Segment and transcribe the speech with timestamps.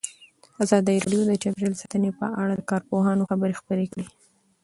[0.63, 4.07] ازادي راډیو د چاپیریال ساتنه په اړه د کارپوهانو خبرې خپرې کړي.